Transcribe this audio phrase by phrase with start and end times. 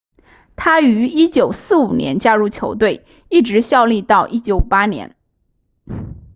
[0.55, 5.15] 他于1945年加入球队一直效力到1958年